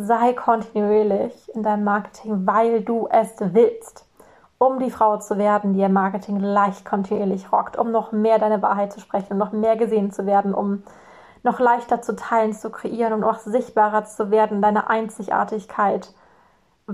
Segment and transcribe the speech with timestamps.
[0.00, 4.06] sei kontinuierlich in deinem Marketing, weil du es willst.
[4.58, 8.60] Um die Frau zu werden, die ihr Marketing leicht kontinuierlich rockt, um noch mehr deine
[8.62, 10.82] Wahrheit zu sprechen, um noch mehr gesehen zu werden, um
[11.42, 16.12] noch leichter zu teilen, zu kreieren und um noch sichtbarer zu werden, deine Einzigartigkeit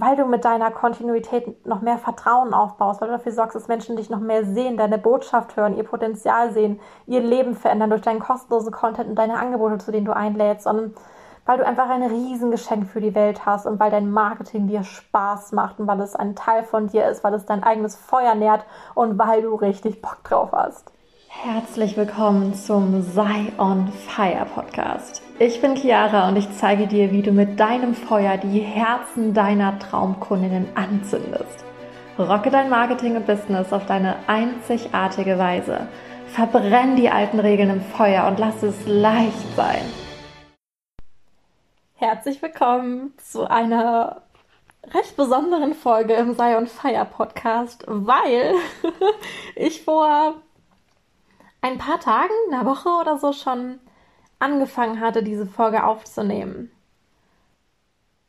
[0.00, 3.96] weil du mit deiner Kontinuität noch mehr Vertrauen aufbaust, weil du dafür sorgst, dass Menschen
[3.96, 8.20] dich noch mehr sehen, deine Botschaft hören, ihr Potenzial sehen, ihr Leben verändern durch deinen
[8.20, 10.94] kostenlosen Content und deine Angebote, zu denen du einlädst, sondern
[11.46, 15.52] weil du einfach ein Riesengeschenk für die Welt hast und weil dein Marketing dir Spaß
[15.52, 18.64] macht und weil es ein Teil von dir ist, weil es dein eigenes Feuer nährt
[18.94, 20.92] und weil du richtig Bock drauf hast.
[21.28, 25.22] Herzlich willkommen zum Sei on Fire Podcast.
[25.38, 29.78] Ich bin Chiara und ich zeige dir, wie du mit deinem Feuer die Herzen deiner
[29.78, 31.64] Traumkundinnen anzündest.
[32.18, 35.86] Rocke dein Marketing und Business auf deine einzigartige Weise.
[36.28, 39.84] Verbrenn die alten Regeln im Feuer und lass es leicht sein.
[41.98, 44.20] Herzlich willkommen zu einer
[44.92, 48.54] recht besonderen Folge im Sei on Fire Podcast, weil
[49.56, 50.34] ich vor
[51.62, 53.80] ein paar Tagen, einer Woche oder so schon
[54.38, 56.70] angefangen hatte, diese Folge aufzunehmen.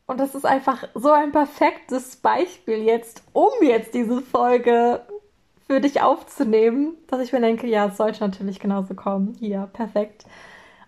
[0.05, 5.01] Und das ist einfach so ein perfektes Beispiel jetzt, um jetzt diese Folge
[5.67, 9.35] für dich aufzunehmen, dass ich mir denke, ja, es sollte natürlich genauso kommen.
[9.37, 10.25] Hier, perfekt.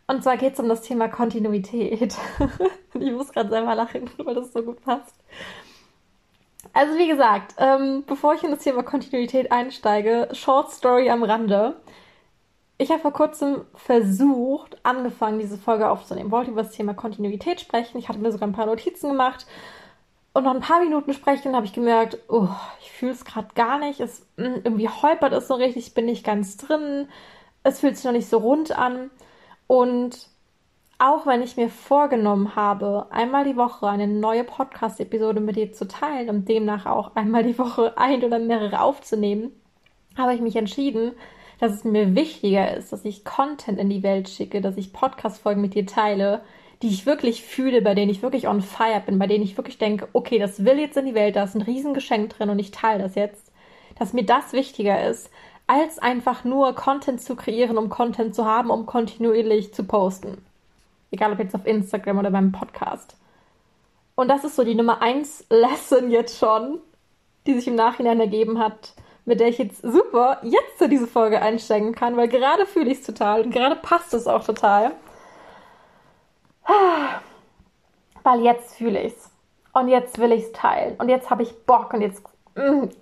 [0.10, 2.16] Und zwar geht es um das Thema Kontinuität.
[2.96, 5.14] ich muss gerade selber lachen, weil das so gut passt.
[6.74, 11.76] Also wie gesagt, ähm, bevor ich in das Thema Kontinuität einsteige, Short Story am Rande.
[12.80, 16.32] Ich habe vor kurzem versucht, angefangen, diese Folge aufzunehmen.
[16.32, 18.00] Wollte über das Thema Kontinuität sprechen.
[18.00, 19.46] Ich hatte mir sogar ein paar Notizen gemacht.
[20.34, 22.48] Und noch ein paar Minuten sprechen, habe ich gemerkt, oh,
[22.82, 24.00] ich fühle es gerade gar nicht.
[24.00, 27.08] Es, hm, irgendwie holpert es so richtig, ich bin nicht ganz drin.
[27.62, 29.12] Es fühlt sich noch nicht so rund an.
[29.70, 30.28] Und
[30.98, 35.88] auch wenn ich mir vorgenommen habe, einmal die Woche eine neue Podcast-Episode mit dir zu
[35.88, 39.52] teilen und demnach auch einmal die Woche ein oder mehrere aufzunehmen,
[40.18, 41.12] habe ich mich entschieden,
[41.60, 45.62] dass es mir wichtiger ist, dass ich Content in die Welt schicke, dass ich Podcast-Folgen
[45.62, 46.42] mit dir teile,
[46.82, 49.78] die ich wirklich fühle, bei denen ich wirklich on fire bin, bei denen ich wirklich
[49.78, 52.72] denke, okay, das will jetzt in die Welt, da ist ein Riesengeschenk drin und ich
[52.72, 53.54] teile das jetzt,
[54.00, 55.30] dass mir das wichtiger ist,
[55.70, 60.44] als einfach nur Content zu kreieren, um Content zu haben, um kontinuierlich zu posten.
[61.12, 63.16] Egal ob jetzt auf Instagram oder beim Podcast.
[64.16, 66.80] Und das ist so die Nummer 1 Lesson jetzt schon,
[67.46, 68.94] die sich im Nachhinein ergeben hat,
[69.26, 73.02] mit der ich jetzt super jetzt zu dieser Folge einsteigen kann, weil gerade fühle ich
[73.02, 74.94] es total und gerade passt es auch total.
[78.24, 79.30] Weil jetzt fühle ich es.
[79.72, 80.96] Und jetzt will ich es teilen.
[80.98, 82.24] Und jetzt habe ich Bock und jetzt,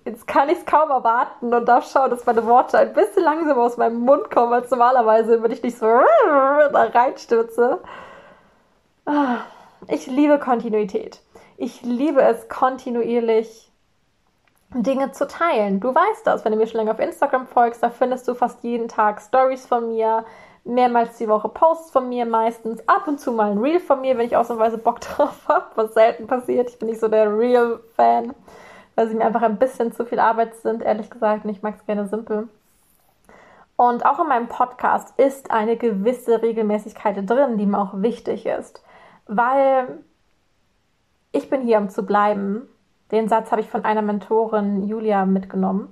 [0.04, 3.62] jetzt kann ich es kaum erwarten und darf schauen, dass meine Worte ein bisschen langsamer
[3.62, 5.86] aus meinem Mund kommen, als normalerweise, wenn ich nicht so
[6.26, 7.80] da reinstürze.
[9.88, 11.20] Ich liebe Kontinuität.
[11.56, 13.68] Ich liebe es, kontinuierlich
[14.74, 15.80] Dinge zu teilen.
[15.80, 18.62] Du weißt das, wenn du mir schon länger auf Instagram folgst, da findest du fast
[18.62, 20.24] jeden Tag Stories von mir,
[20.64, 24.18] mehrmals die Woche Posts von mir meistens, ab und zu mal ein Reel von mir,
[24.18, 26.68] wenn ich ausnahmsweise Bock drauf habe, was selten passiert.
[26.68, 28.34] Ich bin nicht so der Reel-Fan,
[28.98, 31.76] weil sie mir einfach ein bisschen zu viel Arbeit sind, ehrlich gesagt, und ich mag
[31.76, 32.48] es gerne simpel.
[33.76, 38.82] Und auch in meinem Podcast ist eine gewisse Regelmäßigkeit drin, die mir auch wichtig ist,
[39.28, 40.00] weil
[41.30, 42.68] ich bin hier, um zu bleiben
[43.12, 45.88] den Satz habe ich von einer Mentorin, Julia, mitgenommen.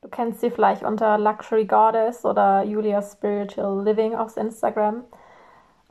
[0.00, 5.02] Du kennst sie vielleicht unter Luxury Goddess oder Julia Spiritual Living auf Instagram.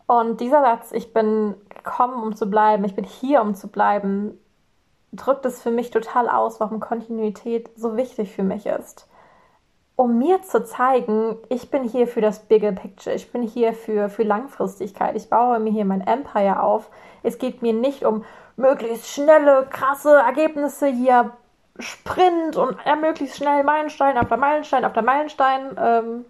[0.08, 4.40] Und dieser Satz, ich bin gekommen, um zu bleiben, ich bin hier, um zu bleiben,
[5.12, 9.08] drückt es für mich total aus, warum Kontinuität so wichtig für mich ist.
[9.96, 14.10] Um mir zu zeigen, ich bin hier für das Bigger Picture, ich bin hier für,
[14.10, 16.90] für Langfristigkeit, ich baue mir hier mein Empire auf.
[17.24, 18.24] Es geht mir nicht um
[18.56, 21.32] möglichst schnelle, krasse Ergebnisse hier
[21.80, 25.78] Sprint und ja, möglichst schnell Meilenstein auf der Meilenstein auf der Meilenstein.
[25.78, 26.26] Ähm,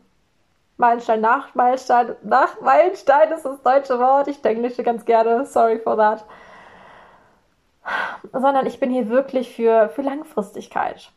[0.77, 4.27] Meilenstein nach Meilenstein nach Meilenstein ist das deutsche Wort.
[4.27, 5.45] Ich englische ganz gerne.
[5.45, 6.25] Sorry for that.
[8.31, 11.11] Sondern ich bin hier wirklich für, für Langfristigkeit.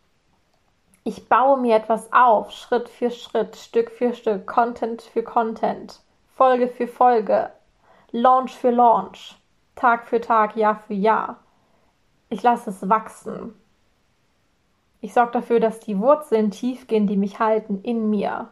[1.04, 6.00] Ich baue mir etwas auf, Schritt für Schritt, Stück für Stück, Content für Content,
[6.34, 7.50] Folge für Folge,
[8.10, 9.36] Launch für Launch.
[9.76, 11.38] Tag für Tag, Jahr für Jahr.
[12.28, 13.54] Ich lasse es wachsen.
[15.00, 18.48] Ich sorge dafür, dass die Wurzeln tief gehen, die mich halten, in mir.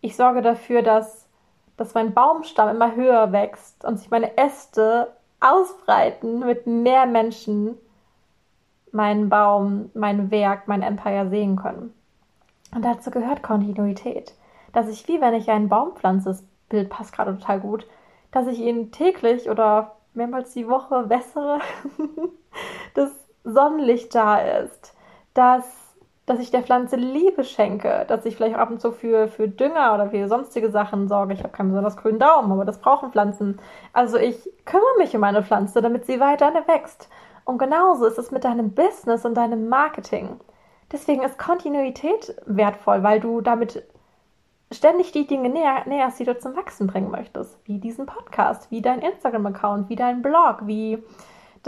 [0.00, 1.28] Ich sorge dafür, dass,
[1.76, 7.76] dass mein Baumstamm immer höher wächst und sich meine Äste ausbreiten, mit mehr Menschen
[8.92, 11.94] meinen Baum, mein Werk, mein Empire sehen können.
[12.74, 14.34] Und dazu gehört Kontinuität.
[14.72, 17.86] Dass ich, wie wenn ich einen Baum pflanze, das Bild passt gerade total gut,
[18.30, 21.60] dass ich ihn täglich oder mehrmals die Woche wässere,
[22.94, 23.10] dass
[23.44, 24.94] Sonnenlicht da ist,
[25.34, 25.87] dass,
[26.28, 29.48] dass ich der Pflanze Liebe schenke, dass ich vielleicht auch ab und zu für, für
[29.48, 31.34] Dünger oder für sonstige Sachen sorge.
[31.34, 33.60] Ich habe keinen besonders grünen Daumen, aber das brauchen Pflanzen.
[33.92, 37.08] Also ich kümmere mich um meine Pflanze, damit sie weiter wächst.
[37.44, 40.40] Und genauso ist es mit deinem Business und deinem Marketing.
[40.92, 43.84] Deswegen ist Kontinuität wertvoll, weil du damit
[44.70, 47.58] ständig die Dinge näher, näherst, die du zum Wachsen bringen möchtest.
[47.64, 51.02] Wie diesen Podcast, wie dein Instagram-Account, wie dein Blog, wie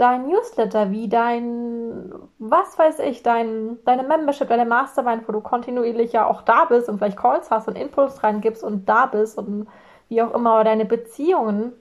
[0.01, 6.11] dein Newsletter, wie dein, was weiß ich, dein, deine Membership, deine Mastermind, wo du kontinuierlich
[6.11, 9.67] ja auch da bist und vielleicht Calls hast und Inputs reingibst und da bist und
[10.09, 11.73] wie auch immer, oder deine Beziehungen,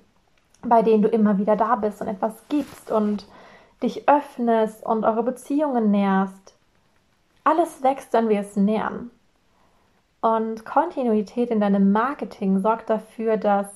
[0.62, 3.26] bei denen du immer wieder da bist und etwas gibst und
[3.82, 6.55] dich öffnest und eure Beziehungen nährst.
[7.44, 9.11] Alles wächst, wenn wir es nähern.
[10.20, 13.69] Und Kontinuität in deinem Marketing sorgt dafür, dass,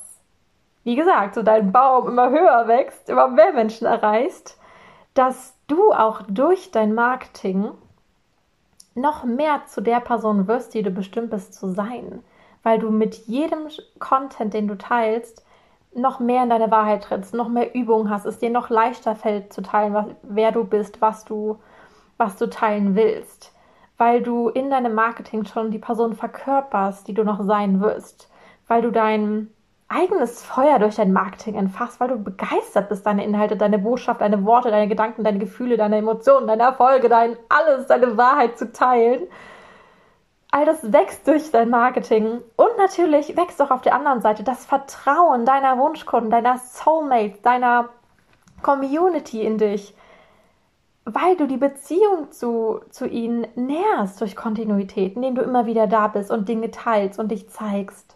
[0.84, 4.58] wie gesagt, so dein Baum immer höher wächst, immer mehr Menschen erreichst,
[5.14, 7.70] dass du auch durch dein Marketing
[8.94, 12.22] noch mehr zu der Person wirst, die du bestimmt bist zu sein.
[12.62, 15.44] Weil du mit jedem Content, den du teilst,
[15.94, 19.52] noch mehr in deine Wahrheit trittst, noch mehr Übung hast, es dir noch leichter fällt
[19.52, 21.58] zu teilen, was, wer du bist, was du,
[22.16, 23.54] was du teilen willst
[23.96, 28.28] weil du in deinem Marketing schon die Person verkörperst, die du noch sein wirst,
[28.66, 29.50] weil du dein
[29.88, 34.44] eigenes Feuer durch dein Marketing entfachst, weil du begeistert bist, deine Inhalte, deine Botschaft, deine
[34.44, 39.28] Worte, deine Gedanken, deine Gefühle, deine Emotionen, deine Erfolge, dein alles, deine Wahrheit zu teilen.
[40.50, 42.40] All das wächst durch dein Marketing.
[42.56, 47.88] Und natürlich wächst auch auf der anderen Seite das Vertrauen deiner Wunschkunden, deiner Soulmates, deiner
[48.62, 49.94] Community in dich
[51.04, 56.08] weil du die Beziehung zu, zu ihnen nährst durch Kontinuität, indem du immer wieder da
[56.08, 58.13] bist und Dinge teilst und dich zeigst.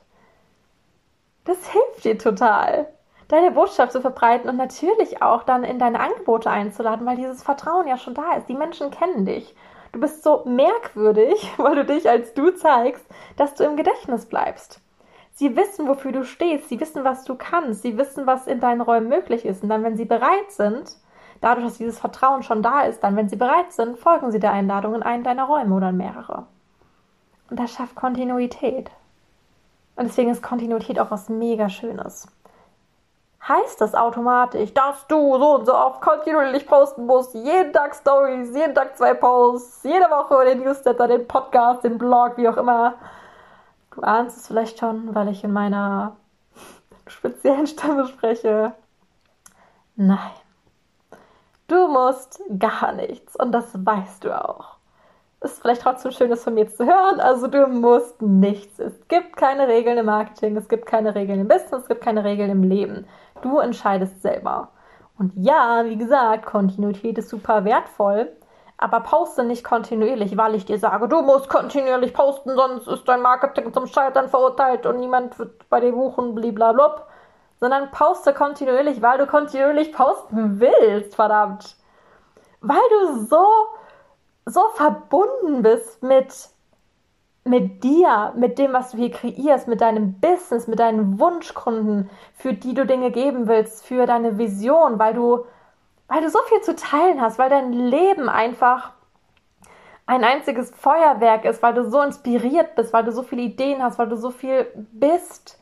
[1.49, 2.89] Das hilft dir total,
[3.29, 7.89] deine Botschaft zu verbreiten und natürlich auch dann in deine Angebote einzuladen, weil dieses Vertrauen
[7.89, 8.51] ja schon da ist.
[8.51, 9.57] Die Menschen kennen dich.
[9.93, 13.07] Du bist so merkwürdig, weil du dich als du zeigst,
[13.37, 14.83] dass du im Gedächtnis bleibst.
[15.33, 18.83] Sie wissen, wofür du stehst, sie wissen, was du kannst, sie wissen, was in deinen
[18.83, 19.63] Räumen möglich ist.
[19.63, 20.99] Und dann, wenn sie bereit sind,
[21.41, 24.51] Dadurch, dass dieses Vertrauen schon da ist, dann, wenn Sie bereit sind, folgen Sie der
[24.51, 26.47] Einladung in einen deiner Räume oder in mehrere.
[27.49, 28.91] Und das schafft Kontinuität.
[29.99, 32.29] Und deswegen ist Kontinuität auch was mega Schönes.
[33.49, 38.55] Heißt das automatisch, dass du so und so oft kontinuierlich posten musst, jeden Tag Stories,
[38.55, 42.95] jeden Tag zwei Posts, jede Woche den Newsletter, den Podcast, den Blog, wie auch immer.
[43.91, 46.17] Du ahnst es vielleicht schon, weil ich in meiner
[47.09, 48.75] speziellen Stimme spreche.
[49.97, 50.31] Nein.
[51.67, 54.78] Du musst gar nichts und das weißt du auch.
[55.41, 57.21] Ist vielleicht trotzdem schön, das von mir zu hören.
[57.21, 58.79] Also du musst nichts.
[58.79, 62.25] Es gibt keine Regeln im Marketing, es gibt keine Regeln im Business, es gibt keine
[62.25, 63.07] Regeln im Leben.
[63.43, 64.71] Du entscheidest selber.
[65.17, 68.33] Und ja, wie gesagt, Kontinuität ist super wertvoll,
[68.79, 73.23] aber poste nicht kontinuierlich, weil ich dir sage, du musst kontinuierlich posten, sonst ist dein
[73.23, 77.07] Marketing zum Scheitern verurteilt und niemand wird bei dir buchen, blablabla
[77.61, 81.77] sondern poste kontinuierlich, weil du kontinuierlich posten willst, verdammt.
[82.61, 83.47] Weil du so,
[84.49, 86.49] so verbunden bist mit,
[87.45, 92.55] mit dir, mit dem, was du hier kreierst, mit deinem Business, mit deinen Wunschkunden, für
[92.55, 95.45] die du Dinge geben willst, für deine Vision, weil du,
[96.09, 98.93] weil du so viel zu teilen hast, weil dein Leben einfach
[100.07, 103.99] ein einziges Feuerwerk ist, weil du so inspiriert bist, weil du so viele Ideen hast,
[103.99, 105.59] weil du so viel bist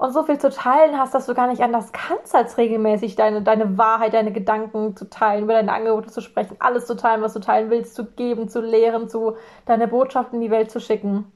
[0.00, 3.42] und so viel zu teilen hast, dass du gar nicht anders kannst, als regelmäßig deine,
[3.42, 7.34] deine Wahrheit, deine Gedanken zu teilen, über deine Angebote zu sprechen, alles zu teilen, was
[7.34, 11.30] du teilen willst, zu geben, zu lehren, zu deine Botschaft in die Welt zu schicken.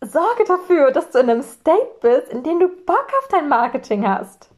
[0.00, 4.08] Sorge dafür, dass du in einem State bist, in dem du Bock auf dein Marketing
[4.08, 4.48] hast.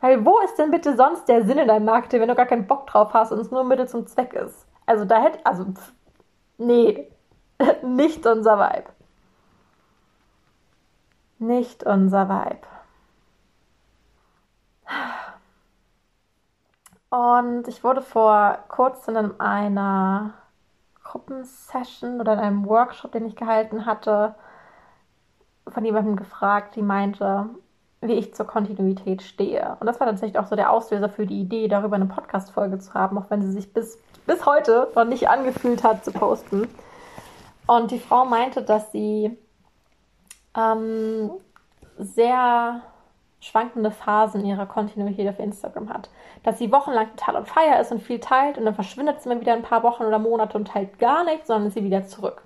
[0.00, 2.66] Weil wo ist denn bitte sonst der Sinn in deinem Marketing, wenn du gar keinen
[2.66, 4.66] Bock drauf hast und es nur Mittel zum Zweck ist?
[4.84, 5.92] Also da hätte, also, pff,
[6.58, 7.08] nee,
[7.82, 8.93] nicht unser Vibe
[11.46, 12.66] nicht unser Vibe.
[17.10, 20.34] Und ich wurde vor kurzem in einer
[21.04, 24.34] Gruppensession oder in einem Workshop, den ich gehalten hatte,
[25.68, 27.48] von jemandem gefragt, die meinte,
[28.00, 29.76] wie ich zur Kontinuität stehe.
[29.80, 32.92] Und das war tatsächlich auch so der Auslöser für die Idee, darüber eine Podcast-Folge zu
[32.94, 36.68] haben, auch wenn sie sich bis, bis heute noch nicht angefühlt hat zu posten.
[37.66, 39.38] Und die Frau meinte, dass sie
[40.56, 41.30] ähm,
[41.98, 42.82] sehr
[43.40, 46.08] schwankende Phasen ihrer Kontinuität auf Instagram hat.
[46.42, 49.40] Dass sie wochenlang total on fire ist und viel teilt und dann verschwindet sie mal
[49.40, 52.42] wieder ein paar Wochen oder Monate und teilt gar nichts, sondern ist sie wieder zurück.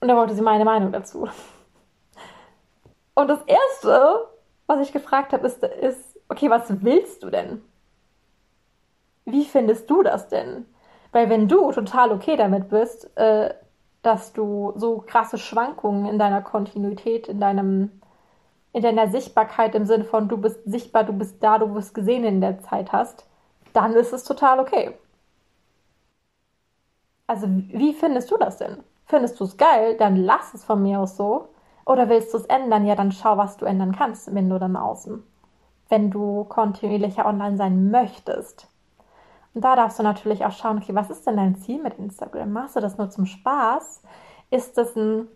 [0.00, 1.28] Und da wollte sie meine Meinung dazu.
[3.14, 4.28] Und das Erste,
[4.66, 7.62] was ich gefragt habe, ist, ist, okay, was willst du denn?
[9.24, 10.66] Wie findest du das denn?
[11.10, 13.52] Weil wenn du total okay damit bist, äh,
[14.02, 18.00] dass du so krasse Schwankungen in deiner Kontinuität, in deinem,
[18.72, 22.24] in deiner Sichtbarkeit im Sinne von du bist sichtbar, du bist da, du wirst gesehen
[22.24, 23.26] in der Zeit hast,
[23.72, 24.94] dann ist es total okay.
[27.26, 28.82] Also wie findest du das denn?
[29.06, 31.48] Findest du es geil, dann lass es von mir aus so.
[31.86, 32.86] Oder willst du es ändern?
[32.86, 35.22] Ja, dann schau, was du ändern kannst, wenn du dann außen.
[35.88, 38.68] Wenn du kontinuierlicher online sein möchtest.
[39.58, 42.52] Und da darfst du natürlich auch schauen, okay, was ist denn dein Ziel mit Instagram?
[42.52, 44.02] Machst du das nur zum Spaß?
[44.52, 45.26] Ist das ein,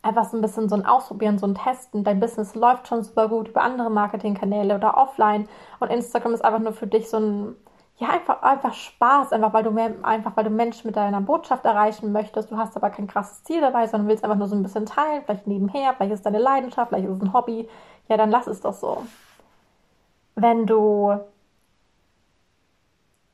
[0.00, 2.02] einfach so ein bisschen so ein Ausprobieren, so ein Testen?
[2.02, 5.46] Dein Business läuft schon super gut über andere Marketingkanäle oder offline
[5.78, 7.56] und Instagram ist einfach nur für dich so ein,
[7.98, 11.66] ja, einfach, einfach Spaß, einfach weil du mehr, einfach weil du Menschen mit deiner Botschaft
[11.66, 12.50] erreichen möchtest.
[12.50, 15.20] Du hast aber kein krasses Ziel dabei, sondern willst einfach nur so ein bisschen teilen,
[15.26, 17.68] vielleicht nebenher, vielleicht ist deine Leidenschaft, vielleicht ist es ein Hobby.
[18.08, 19.02] Ja, dann lass es doch so.
[20.34, 21.20] Wenn du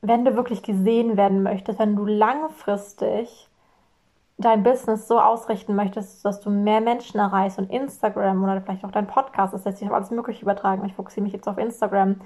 [0.03, 3.49] wenn du wirklich gesehen werden möchtest, wenn du langfristig
[4.39, 8.91] dein Business so ausrichten möchtest, dass du mehr Menschen erreichst und Instagram oder vielleicht auch
[8.91, 12.21] dein Podcast, das lässt sich auf alles Mögliche übertragen, ich fokussiere mich jetzt auf Instagram,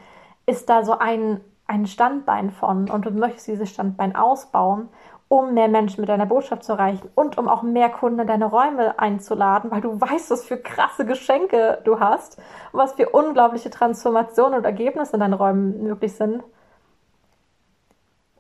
[0.47, 4.89] ist da so ein, ein Standbein von und du möchtest dieses Standbein ausbauen,
[5.29, 8.47] um mehr Menschen mit deiner Botschaft zu erreichen und um auch mehr Kunden in deine
[8.47, 12.39] Räume einzuladen, weil du weißt, was für krasse Geschenke du hast
[12.73, 16.43] und was für unglaubliche Transformationen und Ergebnisse in deinen Räumen möglich sind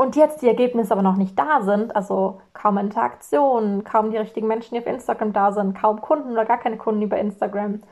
[0.00, 4.47] und jetzt die Ergebnisse aber noch nicht da sind, also kaum Interaktionen, kaum die richtigen
[4.47, 7.83] Menschen, die auf Instagram da sind, kaum Kunden oder gar keine Kunden über Instagram,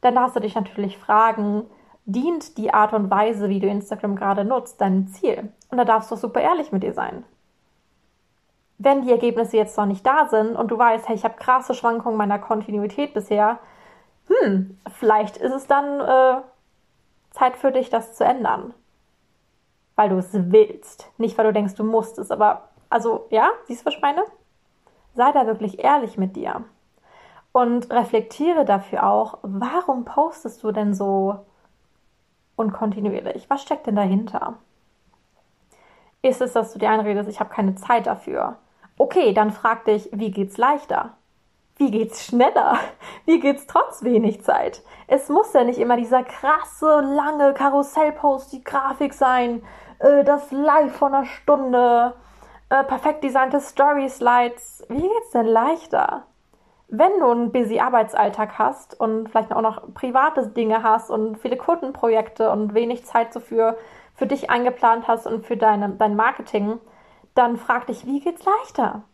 [0.00, 1.62] dann darfst du dich natürlich fragen,
[2.04, 5.52] dient die Art und Weise, wie du Instagram gerade nutzt, deinem Ziel?
[5.70, 7.24] Und da darfst du super ehrlich mit dir sein.
[8.78, 11.74] Wenn die Ergebnisse jetzt noch nicht da sind und du weißt, hey, ich habe krasse
[11.74, 13.60] Schwankungen meiner Kontinuität bisher,
[14.26, 16.42] hm, vielleicht ist es dann äh,
[17.30, 18.74] Zeit für dich, das zu ändern
[20.02, 21.08] weil du es willst.
[21.16, 22.32] Nicht, weil du denkst, du musst es.
[22.32, 24.24] Aber, also, ja, siehst du, was ich meine?
[25.14, 26.64] Sei da wirklich ehrlich mit dir.
[27.52, 31.46] Und reflektiere dafür auch, warum postest du denn so
[32.56, 33.48] unkontinuierlich?
[33.48, 34.54] Was steckt denn dahinter?
[36.20, 38.56] Ist es, dass du dir einredest, ich habe keine Zeit dafür?
[38.98, 41.16] Okay, dann frag dich, wie geht's leichter?
[41.76, 42.78] Wie geht's schneller?
[43.24, 44.82] Wie geht's trotz wenig Zeit?
[45.06, 49.62] Es muss ja nicht immer dieser krasse, lange Karussellpost, die Grafik sein,
[49.98, 52.14] äh, das Live von einer Stunde,
[52.68, 54.86] äh, perfekt designte Story-Slides.
[54.88, 56.24] Wie geht's denn leichter?
[56.88, 61.56] Wenn du einen busy Arbeitsalltag hast und vielleicht auch noch private Dinge hast und viele
[61.56, 63.78] Kundenprojekte und wenig Zeit so für,
[64.14, 66.78] für dich eingeplant hast und für deine, dein Marketing,
[67.34, 69.04] dann frag dich, wie geht's leichter?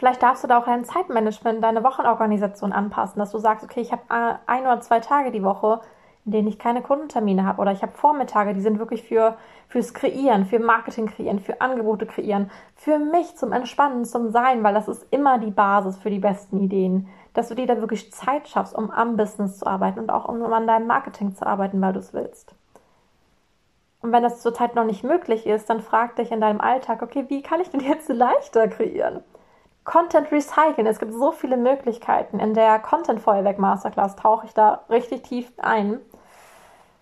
[0.00, 3.92] Vielleicht darfst du da auch dein Zeitmanagement, deine Wochenorganisation anpassen, dass du sagst, okay, ich
[3.92, 5.82] habe äh, ein oder zwei Tage die Woche,
[6.24, 9.36] in denen ich keine Kundentermine habe oder ich habe Vormittage, die sind wirklich für
[9.68, 14.72] fürs Kreieren, für Marketing kreieren, für Angebote kreieren, für mich zum Entspannen, zum Sein, weil
[14.72, 18.48] das ist immer die Basis für die besten Ideen, dass du dir da wirklich Zeit
[18.48, 21.92] schaffst, um am Business zu arbeiten und auch um an deinem Marketing zu arbeiten, weil
[21.92, 22.54] du es willst.
[24.00, 27.26] Und wenn das zurzeit noch nicht möglich ist, dann frag dich in deinem Alltag, okay,
[27.28, 29.22] wie kann ich denn jetzt leichter kreieren?
[29.90, 30.86] Content Recycling.
[30.86, 32.38] Es gibt so viele Möglichkeiten.
[32.38, 35.98] In der Content Feuerwerk Masterclass tauche ich da richtig tief ein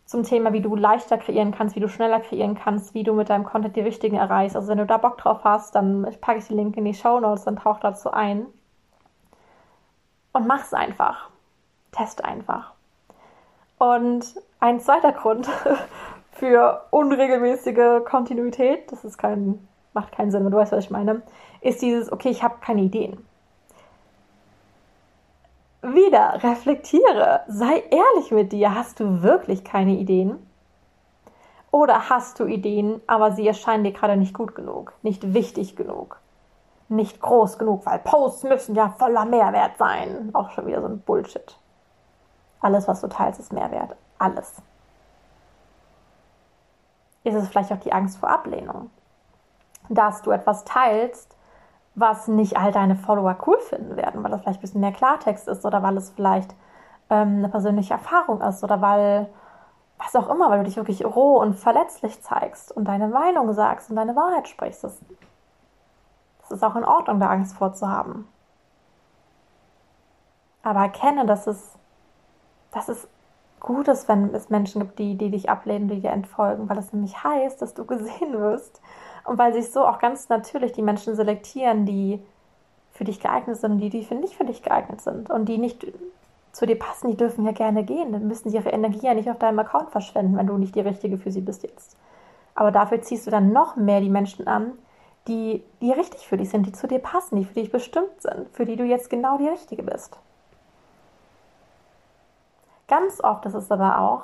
[0.07, 3.29] zum Thema, wie du leichter kreieren kannst, wie du schneller kreieren kannst, wie du mit
[3.29, 4.57] deinem Content die richtigen erreichst.
[4.57, 7.21] Also wenn du da Bock drauf hast, dann packe ich den Link in die Show
[7.21, 8.47] Notes, dann tauch dazu ein.
[10.33, 11.29] Und mach's einfach.
[11.93, 12.73] Test einfach.
[13.77, 15.47] Und ein zweiter Grund
[16.33, 21.21] für unregelmäßige Kontinuität, das ist kein, macht keinen Sinn, wenn du weißt, was ich meine,
[21.61, 23.25] ist dieses, okay, ich habe keine Ideen
[25.83, 28.75] wieder reflektiere, sei ehrlich mit dir.
[28.75, 30.45] Hast du wirklich keine Ideen?
[31.71, 36.19] Oder hast du Ideen, aber sie erscheinen dir gerade nicht gut genug, nicht wichtig genug,
[36.89, 40.31] nicht groß genug, weil Posts müssen ja voller Mehrwert sein.
[40.33, 41.59] Auch schon wieder so ein Bullshit.
[42.61, 43.97] Alles, was du teilst, ist Mehrwert.
[44.19, 44.63] Alles.
[47.23, 48.91] Ist es vielleicht auch die Angst vor Ablehnung?
[49.91, 51.37] Dass du etwas teilst,
[51.99, 55.49] was nicht all deine Follower cool finden werden, weil das vielleicht ein bisschen mehr Klartext
[55.49, 56.55] ist oder weil es vielleicht
[57.11, 59.29] ähm, eine persönliche Erfahrung ist oder weil
[59.99, 63.91] was auch immer, weil du dich wirklich roh und verletzlich zeigst und deine Meinung sagst
[63.91, 64.85] und deine Wahrheit sprichst.
[64.85, 64.99] Das,
[66.43, 68.29] das ist auch in Ordnung, da Angst vorzuhaben.
[70.63, 71.77] Aber erkenne, dass es,
[72.71, 73.09] dass es
[73.59, 76.93] gut ist, wenn es Menschen gibt, die, die dich ablehnen, die dir entfolgen, weil es
[76.93, 78.81] nämlich heißt, dass du gesehen wirst
[79.29, 82.21] und weil sich so auch ganz natürlich die Menschen selektieren, die
[82.93, 85.59] für dich geeignet sind und die, die für nicht für dich geeignet sind und die
[85.59, 85.87] nicht
[86.53, 88.13] zu dir passen, die dürfen ja gerne gehen.
[88.13, 90.81] Dann müssen sie ihre Energie ja nicht auf deinem Account verschwenden, wenn du nicht die
[90.81, 91.97] Richtige für sie bist jetzt.
[92.55, 94.73] Aber dafür ziehst du dann noch mehr die Menschen an,
[95.29, 98.49] die, die richtig für dich sind, die zu dir passen, die für dich bestimmt sind,
[98.53, 100.19] für die du jetzt genau die Richtige bist.
[102.89, 104.23] Ganz oft ist es aber auch,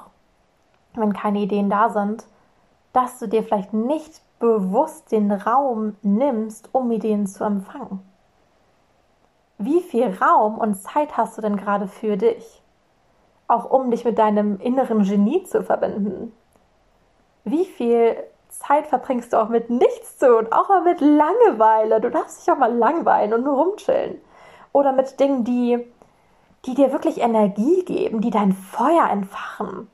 [0.95, 2.25] wenn keine Ideen da sind,
[2.93, 8.01] dass du dir vielleicht nicht bewusst den Raum nimmst, um Ideen zu empfangen.
[9.57, 12.63] Wie viel Raum und Zeit hast du denn gerade für dich?
[13.49, 16.33] Auch um dich mit deinem inneren Genie zu verbinden.
[17.45, 18.17] Wie viel
[18.51, 22.01] Zeit verbringst du auch mit nichts zu und auch mal mit Langeweile?
[22.01, 24.21] Du darfst dich auch mal langweilen und nur rumchillen.
[24.73, 25.87] Oder mit Dingen, die,
[26.67, 29.89] die dir wirklich Energie geben, die dein Feuer entfachen.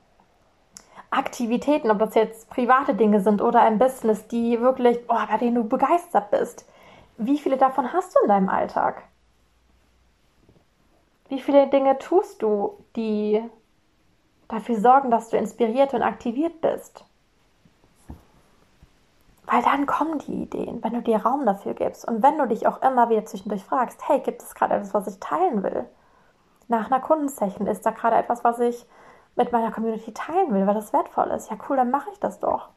[1.10, 5.56] Aktivitäten, ob das jetzt private Dinge sind oder ein Business, die wirklich, oh, bei denen
[5.56, 6.66] du begeistert bist.
[7.16, 9.02] Wie viele davon hast du in deinem Alltag?
[11.28, 13.42] Wie viele Dinge tust du, die
[14.48, 17.04] dafür sorgen, dass du inspiriert und aktiviert bist?
[19.46, 22.68] Weil dann kommen die Ideen, wenn du dir Raum dafür gibst und wenn du dich
[22.68, 25.86] auch immer wieder zwischendurch fragst, hey, gibt es gerade etwas, was ich teilen will?
[26.68, 28.86] Nach einer Kundensession ist da gerade etwas, was ich
[29.37, 31.50] mit meiner Community teilen will, weil das wertvoll ist.
[31.50, 32.68] Ja, cool, dann mache ich das doch.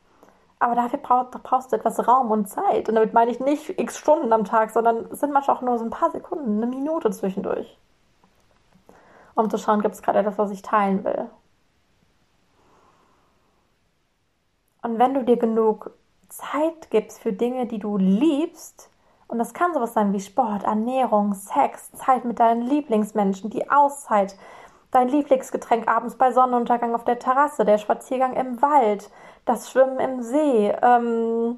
[0.60, 2.88] Aber dafür brauch, brauchst du etwas Raum und Zeit.
[2.88, 5.78] Und damit meine ich nicht x Stunden am Tag, sondern es sind manchmal auch nur
[5.78, 7.78] so ein paar Sekunden, eine Minute zwischendurch.
[9.36, 11.30] Um zu schauen, gibt es gerade etwas, was ich teilen will.
[14.84, 15.92] Und wenn du dir genug
[16.30, 18.90] Zeit gibst für Dinge, die du liebst,
[19.28, 24.38] und das kann sowas sein wie Sport, Ernährung, Sex, Zeit mit deinen Lieblingsmenschen, die Auszeit,
[24.94, 29.10] dein Lieblingsgetränk abends bei Sonnenuntergang auf der Terrasse, der Spaziergang im Wald,
[29.46, 31.58] das Schwimmen im See, ähm,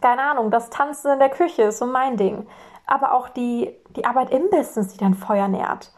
[0.00, 2.46] keine Ahnung, das Tanzen in der Küche ist so mein Ding.
[2.86, 5.92] Aber auch die, die Arbeit im Business, die dein Feuer nährt.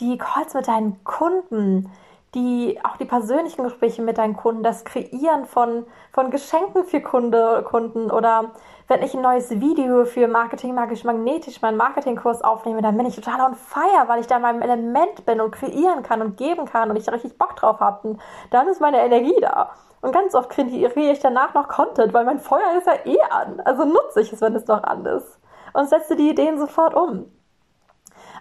[0.00, 1.90] Die Calls mit deinen Kunden,
[2.34, 7.64] die, auch die persönlichen Gespräche mit deinen Kunden, das Kreieren von, von Geschenken für Kunde,
[7.66, 8.52] Kunden oder
[8.86, 13.16] wenn ich ein neues Video für Marketing Magisch Magnetisch, meinen Marketingkurs aufnehme, dann bin ich
[13.16, 16.64] total on fire, weil ich da in meinem Element bin und kreieren kann und geben
[16.64, 18.16] kann und ich da richtig Bock drauf habe.
[18.50, 19.70] Dann ist meine Energie da.
[20.00, 23.60] Und ganz oft kreiere ich danach noch Content, weil mein Feuer ist ja eh an.
[23.64, 25.38] Also nutze ich es, wenn es noch an ist.
[25.74, 27.30] Und setze die Ideen sofort um.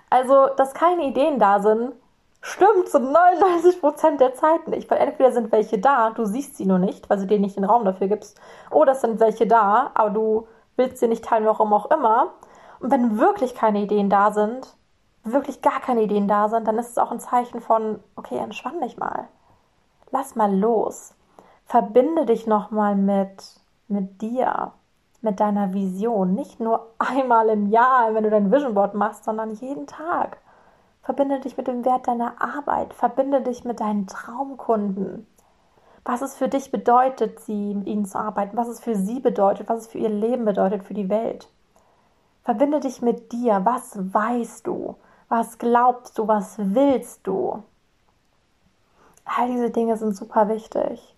[0.09, 1.93] Also, dass keine Ideen da sind,
[2.41, 4.89] Stimmt, zu 99% der Zeit nicht.
[4.89, 7.65] Weil entweder sind welche da, du siehst sie nur nicht, weil du dir nicht den
[7.65, 8.39] Raum dafür gibst.
[8.71, 12.33] Oder es sind welche da, aber du willst sie nicht teilen, warum auch immer.
[12.79, 14.75] Und wenn wirklich keine Ideen da sind,
[15.23, 18.79] wirklich gar keine Ideen da sind, dann ist es auch ein Zeichen von, okay, entspann
[18.81, 19.27] dich mal.
[20.11, 21.13] Lass mal los.
[21.65, 24.71] Verbinde dich nochmal mit, mit dir,
[25.21, 26.33] mit deiner Vision.
[26.33, 30.37] Nicht nur einmal im Jahr, wenn du dein Vision Board machst, sondern jeden Tag.
[31.07, 32.93] Verbinde dich mit dem Wert deiner Arbeit.
[32.93, 35.25] Verbinde dich mit deinen Traumkunden.
[36.03, 38.57] Was es für dich bedeutet, sie mit ihnen zu arbeiten.
[38.57, 39.69] Was es für sie bedeutet.
[39.69, 41.47] Was es für ihr Leben bedeutet, für die Welt.
[42.43, 43.61] Verbinde dich mit dir.
[43.63, 44.97] Was weißt du?
[45.29, 46.27] Was glaubst du?
[46.27, 47.63] Was willst du?
[49.23, 51.15] All diese Dinge sind super wichtig.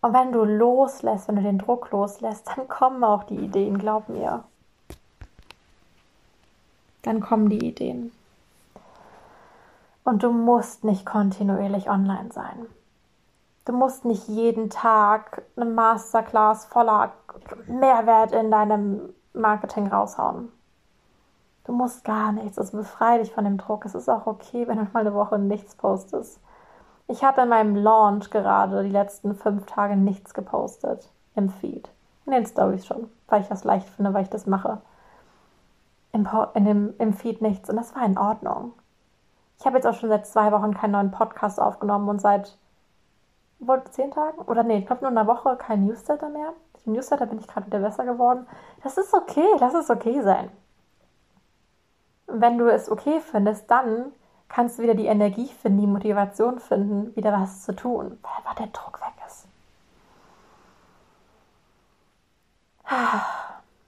[0.00, 4.08] Und wenn du loslässt, wenn du den Druck loslässt, dann kommen auch die Ideen, glaub
[4.08, 4.42] mir.
[7.02, 8.10] Dann kommen die Ideen.
[10.06, 12.66] Und du musst nicht kontinuierlich online sein.
[13.64, 17.10] Du musst nicht jeden Tag eine Masterclass voller
[17.66, 20.52] Mehrwert in deinem Marketing raushauen.
[21.64, 22.56] Du musst gar nichts.
[22.56, 23.84] Es befreit dich von dem Druck.
[23.84, 26.38] Es ist auch okay, wenn du mal eine Woche nichts postest.
[27.08, 31.10] Ich habe in meinem Launch gerade die letzten fünf Tage nichts gepostet.
[31.34, 31.90] Im Feed.
[32.26, 33.10] In den Stories schon.
[33.26, 34.80] Weil ich das leicht finde, weil ich das mache.
[36.12, 37.68] Im, in dem, Im Feed nichts.
[37.68, 38.72] Und das war in Ordnung.
[39.58, 42.58] Ich habe jetzt auch schon seit zwei Wochen keinen neuen Podcast aufgenommen und seit
[43.58, 46.52] wohl zehn Tagen oder nee, ich glaube nur in einer Woche kein Newsletter mehr.
[46.84, 48.46] Die Newsletter bin ich gerade wieder besser geworden.
[48.82, 50.50] Das ist okay, lass es okay sein.
[52.26, 54.12] Wenn du es okay findest, dann
[54.48, 58.54] kannst du wieder die Energie finden, die Motivation finden, wieder was zu tun, weil einfach
[58.54, 59.48] der Druck weg ist.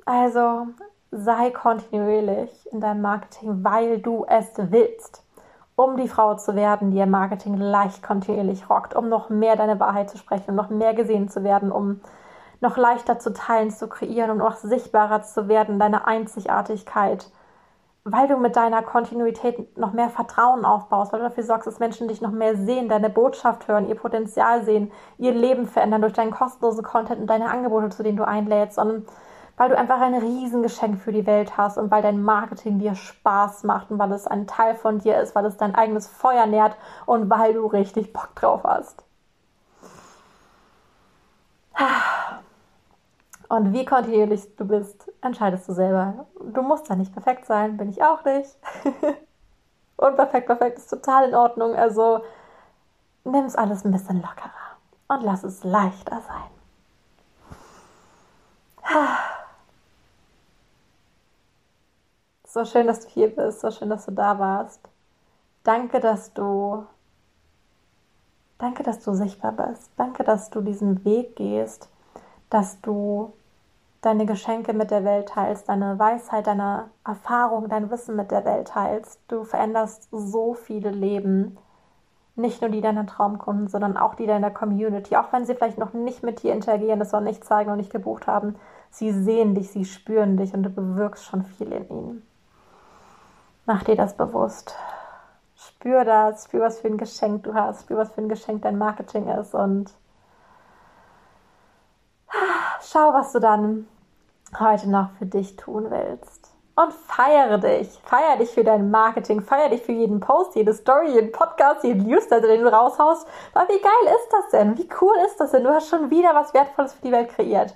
[0.05, 0.69] Also
[1.11, 5.23] sei kontinuierlich in deinem Marketing, weil du es willst
[5.79, 9.79] um die Frau zu werden, die ihr Marketing leicht kontinuierlich rockt, um noch mehr deine
[9.79, 12.01] Wahrheit zu sprechen, um noch mehr gesehen zu werden, um
[12.61, 17.31] noch leichter zu teilen, zu kreieren, um noch sichtbarer zu werden, deine Einzigartigkeit,
[18.03, 22.09] weil du mit deiner Kontinuität noch mehr Vertrauen aufbaust, weil du dafür sorgst, dass Menschen
[22.09, 26.33] dich noch mehr sehen, deine Botschaft hören, ihr Potenzial sehen, ihr Leben verändern durch deinen
[26.33, 28.79] kostenlosen Content und deine Angebote, zu denen du einlädst.
[28.79, 29.07] Und
[29.59, 33.65] weil du einfach ein Riesengeschenk für die Welt hast und weil dein Marketing dir Spaß
[33.65, 36.77] macht und weil es ein Teil von dir ist, weil es dein eigenes Feuer nährt
[37.05, 39.05] und weil du richtig Bock drauf hast.
[43.49, 46.27] Und wie kontinuierlich du bist, entscheidest du selber.
[46.41, 48.55] Du musst da nicht perfekt sein, bin ich auch nicht.
[49.97, 51.75] und perfekt, perfekt ist total in Ordnung.
[51.75, 52.23] Also
[53.25, 54.51] nimm es alles ein bisschen lockerer
[55.09, 56.51] und lass es leichter sein.
[62.49, 64.81] So schön, dass du hier bist, so schön, dass du da warst.
[65.65, 66.87] Danke, dass du
[68.59, 69.91] Danke, dass du sichtbar bist.
[69.97, 71.89] Danke, dass du diesen Weg gehst,
[72.51, 73.33] dass du
[74.01, 78.69] deine Geschenke mit der Welt teilst, deine Weisheit, deine Erfahrung, dein Wissen mit der Welt
[78.69, 79.21] teilst.
[79.29, 81.57] Du veränderst so viele Leben.
[82.35, 85.17] Nicht nur die deiner Traumkunden, sondern auch die deiner Community.
[85.17, 87.93] Auch wenn sie vielleicht noch nicht mit dir interagieren, das noch nicht zeigen und nicht
[87.93, 88.57] gebucht haben.
[88.91, 92.23] Sie sehen dich, sie spüren dich und du bewirkst schon viel in ihnen.
[93.69, 94.75] Mach dir das bewusst.
[95.55, 98.79] Spür das, spür, was für ein Geschenk du hast, spür, was für ein Geschenk dein
[98.79, 99.93] Marketing ist und
[102.81, 103.87] schau, was du dann
[104.59, 106.51] heute noch für dich tun willst.
[106.77, 107.91] Und feiere dich.
[108.05, 109.43] Feiere dich für dein Marketing.
[109.43, 113.29] Feiere dich für jeden Post, jede Story, jeden Podcast, jeden Newsletter, den du raushaust.
[113.53, 114.79] Weil wie geil ist das denn?
[114.79, 115.65] Wie cool ist das denn?
[115.65, 117.75] Du hast schon wieder was Wertvolles für die Welt kreiert.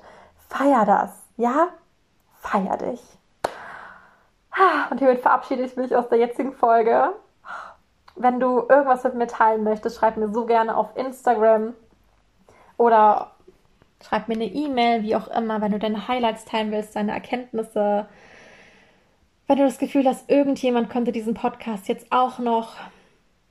[0.49, 1.11] Feier das.
[1.37, 1.69] Ja?
[2.41, 3.03] Feier dich.
[4.91, 7.15] Und hiermit verabschiede ich mich aus der jetzigen Folge.
[8.17, 11.75] Wenn du irgendwas mit mir teilen möchtest, schreib mir so gerne auf Instagram
[12.77, 13.33] oder
[14.03, 18.07] Schreib mir eine E-Mail, wie auch immer, wenn du deine Highlights teilen willst, deine Erkenntnisse.
[19.47, 22.77] Wenn du das Gefühl hast, irgendjemand könnte diesen Podcast jetzt auch noch,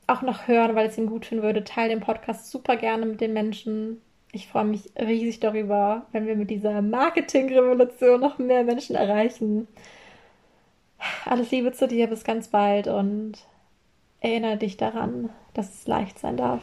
[0.07, 3.21] auch noch hören, weil es ihm gut tun würde, teile den Podcast super gerne mit
[3.21, 4.01] den Menschen.
[4.33, 9.67] Ich freue mich riesig darüber, wenn wir mit dieser Marketing-Revolution noch mehr Menschen erreichen.
[11.25, 13.33] Alles Liebe zu dir, bis ganz bald und
[14.19, 16.61] erinnere dich daran, dass es leicht sein darf.